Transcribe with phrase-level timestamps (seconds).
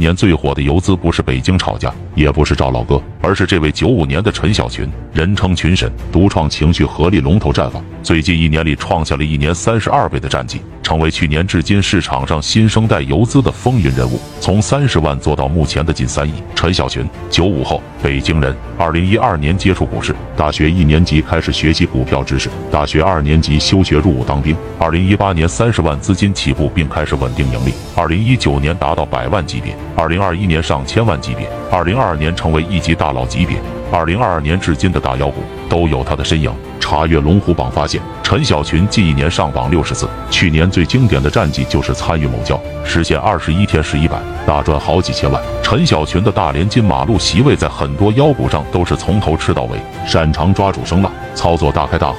[0.00, 16.32] 年最火的游资不是北京炒家，也不是赵老哥，而是这位九五年的陈小群，人称群神，独创情绪合力龙头战法，最近一年里创下了一年三十二倍的战绩，成为去年至今市场上新生代游资的风云人物，从三十万做到目前的近三亿。
[16.54, 29.74] 陈小群，九五后，北京人，二零一二年接触股市，大学一年级开始学习股票知识，大学二年级休学入伍当兵，二零一八年三十万资金起步并开始稳定盈利，二零一九年达到百万级别。
[29.96, 33.58] 二零二一年上千万级别，二零二二二年成为一级大佬级别，
[33.92, 36.50] 二零二二年至今的大妖股都有他的身影。
[36.80, 45.40] 查阅龙虎榜发现，陈小群近一年上榜六十次，去年最经典的战绩就是参与某交，实现二十一天十一百，大赚好几千万。
[45.62, 52.16] 陈小群的大连金马路席位在很多妖股上都是从头吃到尾，擅长抓住声浪，操作大开大合。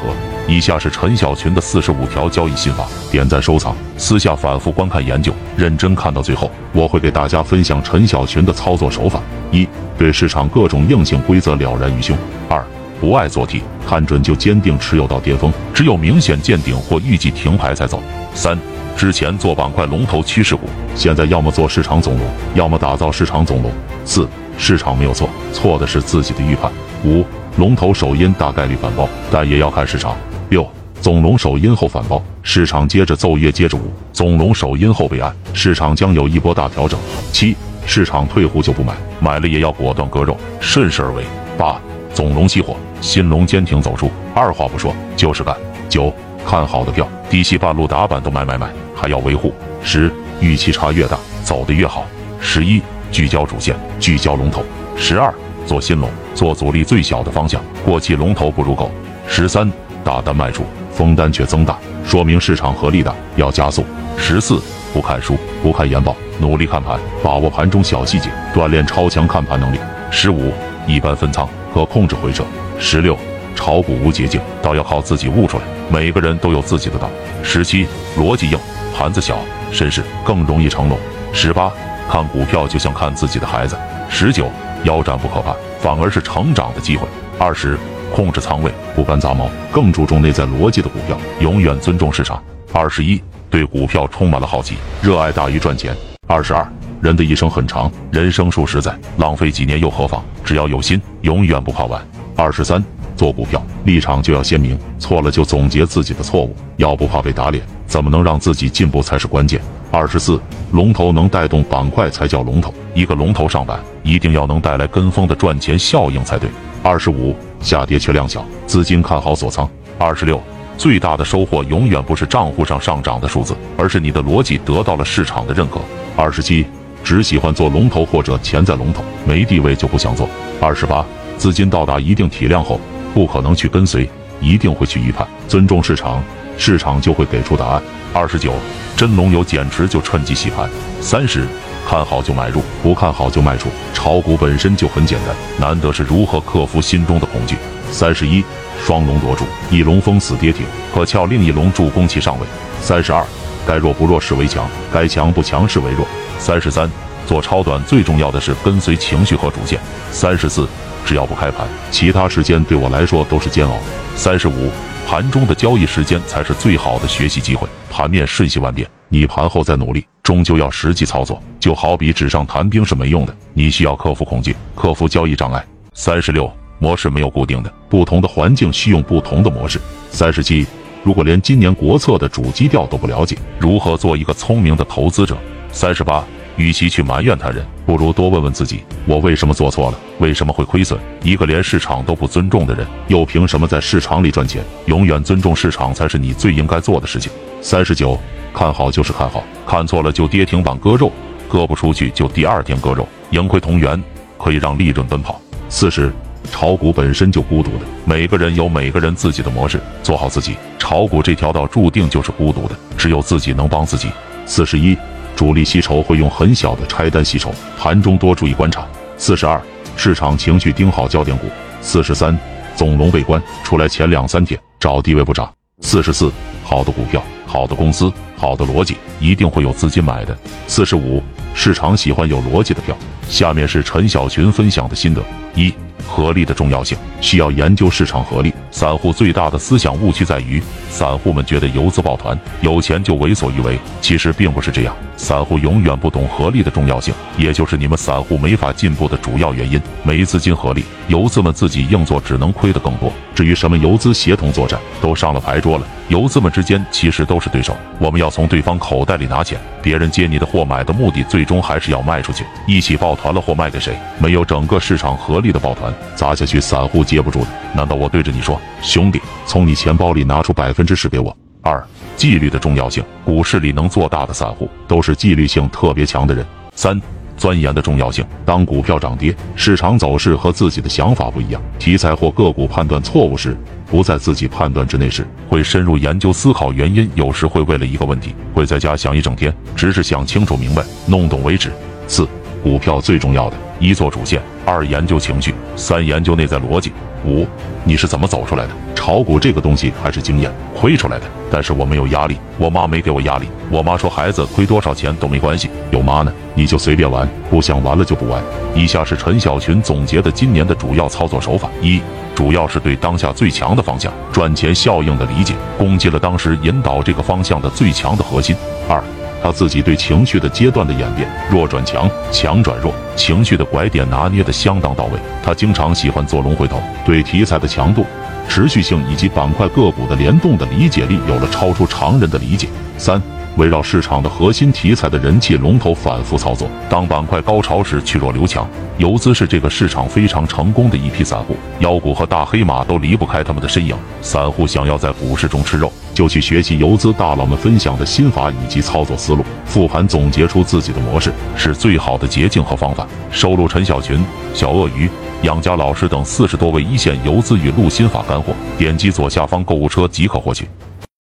[0.48, 9.20] 以下是陈小群的四十五条交易心法，点赞收藏，私下反复观看研究，认真看到最后，我会给大家分享陈小群的操作手法：
[9.52, 9.68] 一、
[9.98, 12.16] 对市场各种硬性规则了然于胸；
[12.50, 12.66] 二、
[13.02, 17.98] 不爱做 T，看准就坚定持有到巅峰，只有明显见顶或预计停牌才走；
[18.36, 18.56] 三、
[18.96, 23.72] 之前做板块龙头趋势股，现在要么做市场总龙，要么打造市场总龙；
[24.06, 26.72] 四、市场没有错，错的是自己的预判；
[27.04, 27.26] 五、
[27.58, 30.16] 龙头首阴大概率反包，但也要看市场。
[30.50, 30.70] 六
[31.02, 37.00] 总龙首阴后反包，市场接着奏乐接着舞，总龙首阴后备案，市场将有一波大调整。
[37.32, 37.56] 七
[37.88, 41.24] 市场退壶就不买，买了也要果断割肉，顺势而为。
[41.58, 41.82] 八
[42.14, 45.56] 总龙熄火，新龙坚挺走出，二话不说就是干。
[45.90, 46.14] 九
[46.46, 49.54] 看好的票，低吸半路打板都买买买，还要维护。
[49.84, 52.06] 十预期差越大，走得越好。
[52.40, 52.82] 十一
[53.12, 54.64] 聚焦主线，聚焦龙头。
[54.96, 55.34] 十二
[55.66, 58.92] 做新龙，做阻力最小的方向，过气龙头不入狗。
[59.28, 59.72] 十三。
[60.04, 63.86] 大单卖出，封单却增大，说明市场合力大，要加速。
[64.18, 64.60] 十四，
[64.92, 69.78] 不看书，不看研报，努力看盘，把握盘中小细节，锻炼超强看盘能力。
[70.10, 70.52] 十五，
[70.88, 72.44] 一般分仓，可控制回撤。
[72.80, 73.18] 十六，
[73.56, 75.64] 炒股无捷径，倒要靠自己悟出来。
[75.90, 77.10] 每个人都有自己的道。
[77.44, 77.88] 十七，
[78.18, 78.60] 逻辑硬，
[78.96, 79.38] 盘子小，
[79.72, 80.98] 绅士更容易成龙。
[81.34, 81.72] 十八，
[82.10, 83.78] 看股票就像看自己的孩子。
[84.10, 84.50] 十九，
[84.84, 87.08] 腰斩不可怕，反而是成长的机会。
[87.40, 87.78] 二十。
[88.14, 92.44] 控制仓位，不干杂毛，更注重内在逻辑的股票，永远尊重市场。
[92.74, 95.96] 二十一，对股票充满了好奇，热爱大于赚钱。
[96.28, 96.70] 二十二，
[97.02, 100.24] 人的一生很长，人生数十载，浪费几年又何妨？
[100.46, 102.02] 只要有心，永远不怕晚。
[102.36, 102.84] 二十三，
[103.16, 109.60] 做股票立场就要鲜明，错了就总结自己的错误，要不怕被打脸，怎么能让自己进步才是关键。
[109.92, 110.40] 二十四，
[110.72, 116.50] 龙头能带动板块才叫龙头，一个龙头上板，一定要能带来跟风的赚钱效应才对。
[116.84, 117.36] 二十五。
[117.62, 119.70] 下跌却量小，资金看好锁仓。
[120.00, 120.42] 二十六，
[120.80, 125.80] 最大的收获永远不是账户上上涨的数字，而是你的逻辑得到了市场的认可。
[126.16, 126.66] 二十七，
[127.04, 130.30] 只喜欢做龙头或者潜在龙头，没地位就不想做。
[130.60, 131.06] 二十八，
[131.38, 132.80] 资金到达一定体量后，
[133.14, 136.24] 不可能去跟随，一定会去预判，尊重市场，
[136.58, 137.82] 市场就会给出答案。
[138.14, 138.54] 二十九，
[138.96, 140.70] 真龙有减持就趁机洗盘。
[141.00, 141.48] 三十。
[141.84, 143.68] 看好就买入，不看好就卖出。
[143.92, 147.56] 炒股本身就很简单，难得是如何克服心中的恐惧。
[147.92, 148.44] 三十一，
[148.86, 150.64] 双龙夺主，一龙封死跌停，
[150.94, 152.46] 可撬另一龙助攻其上位。
[152.80, 153.26] 三十二，
[153.68, 156.06] 该弱不弱势为强，该强不强势为弱。
[156.40, 156.90] 三十三，
[157.26, 159.80] 做超短最重要的是跟随情绪和主线。
[160.12, 160.68] 三十四，
[161.06, 163.78] 只要不开盘，其他时间对我来说都是煎熬。
[164.16, 164.70] 三十五，
[165.08, 167.68] 盘中的交易时间才是最好的学习机会。
[167.90, 170.06] 盘面瞬息万变，你盘后再努力。
[170.24, 175.66] 终究要实际操作，就好比纸上谈兵是没用的，你需要克服恐惧，克服交易障碍。
[175.94, 179.82] 三十六模式没有固定的，不同的环境需用不同的模式。
[180.12, 180.66] 三十七，
[181.04, 185.38] 如果连今年国策的主基调都不了解，如何做一个聪明的投资者？
[185.72, 186.24] 三十八，
[186.58, 189.98] 与其去埋怨他人，不如多问问自己，我为什么做错了？
[190.20, 191.00] 为什么会亏损？
[191.24, 194.64] 一个连市场都不尊重的人，又凭什么在市场里赚钱？
[194.86, 197.32] 永远尊重市场才是你最应该做的事情。
[197.62, 198.20] 三十九。
[198.54, 201.10] 看好就是看好，看错了就跌停板割肉，
[201.48, 204.04] 割不出去就第二天割肉，盈亏同源，
[204.38, 205.40] 可以让利润奔跑。
[205.70, 206.14] 四十，
[206.50, 210.56] 炒股本身就孤独的，每个人有每个人自己的模式，做好自己。
[210.80, 214.10] 炒股这条道注定就是孤独的，只有自己能帮自己。
[214.46, 214.98] 四十一，
[215.36, 218.86] 主力吸筹会用很小的拆单吸筹，盘中多注意观察。
[219.18, 219.62] 四十二，
[219.96, 221.48] 市场情绪盯好焦点股。
[221.82, 222.38] 四十三，
[222.76, 225.52] 总龙被关出来前两三天找低位不涨。
[225.82, 226.32] 四十四，
[226.64, 228.12] 好的股票，好的公司。
[228.38, 230.36] 好的逻辑一定会有资金买的。
[230.66, 231.22] 四十五，
[231.54, 232.98] 市场喜欢有逻辑的票。
[233.30, 235.22] 下面是陈小群分享的心得：
[235.54, 238.54] 一、合力的重要性，需要研究市场合力。
[238.72, 244.96] 散户最大的思想误区在于，散户们觉得游资抱团有钱就为所欲为，其实并不是这样。
[245.18, 249.80] 散户永远不懂合力的重要性，也就是你们散户没法进步的主要原因。
[250.02, 253.12] 没资金合力，游资们自己硬做只能亏得更多。
[253.36, 255.86] 至于什么游资协同作战，都上了牌桌了。
[256.08, 262.44] 游资们之间其实都是对手，我们要从对方口袋里拿钱，别人接你的货买的目的，最终还是要卖出去。
[262.66, 263.96] 一起抱团了货卖给谁？
[264.18, 267.48] 没有整个市场合力的抱团，砸下去散户接不住的。
[267.74, 271.36] 难道我对着你说，兄弟，从你钱包里拿出百分之十给我？
[271.62, 271.84] 二，
[272.16, 276.46] 纪律的重要性，股市里能做大的散户都是纪律性特别强的人。
[276.76, 277.00] 三。
[277.38, 278.24] 钻研的重要性。
[278.46, 287.10] 当股票涨跌、市场走势和自己的想法不一样，题材或个股判断错误时，不在自己判断之内时，会深入研究思考原因。
[287.16, 291.72] 有时会为了一个问题，会在家想一整天，直至想清楚明白、弄懂为止。
[292.08, 292.28] 四、
[292.62, 296.92] 股票最重要的一做主线，二研究情绪，三研究内在逻辑。
[297.26, 297.46] 五，
[297.84, 298.72] 你是怎么走出来的？
[298.96, 301.26] 炒股这个东西还是经验亏出来的。
[301.50, 303.48] 但是我没有压力，我妈没给我压力。
[303.70, 308.42] 我妈说孩子亏多少钱都没关系，有妈呢，你就随便玩，不想玩了就不玩。
[308.74, 312.00] 以下是陈小群总结的今年的主要操作手法：一，
[312.34, 318.56] 主要是对当下最强的方向赚钱效应的理解，攻击了当时引导这个方向的最强的核心。
[318.88, 319.04] 二。
[319.42, 325.20] 他自己对情绪的阶段的演变，弱转强，强转弱，情绪的拐点拿捏的相当到位。
[325.44, 328.06] 他经常喜欢做龙回头，对题材的强度、
[328.48, 332.68] 持续性以及板块个股的联动的理解力有了超出常人的理解。
[332.98, 333.22] 三。
[333.58, 338.68] 围绕市场的核心题材的人气龙头反复操作，当板块高潮时去弱留强。
[338.98, 343.96] 游资是这个市场非常成功的一批散户，妖股和大黑马都离不开他们的身影。
[344.22, 353.06] 散户想要在股市中吃肉，就去学习游资大佬们分享的心法以及操作思路，复盘总结出自己的模式，是最好的捷径和方法。
[353.32, 354.24] 收录陈小群、
[354.54, 355.10] 小鳄鱼、
[355.42, 360.68] 养家老师等四十多位一线游资语录心法干货，点击左下方购物车即可获取。